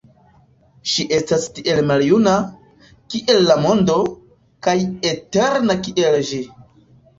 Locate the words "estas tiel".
1.17-1.81